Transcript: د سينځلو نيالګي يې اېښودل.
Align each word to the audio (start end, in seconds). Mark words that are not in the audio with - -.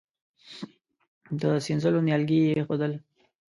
د 1.41 1.43
سينځلو 1.65 1.99
نيالګي 2.07 2.37
يې 2.45 2.51
اېښودل. 2.57 2.93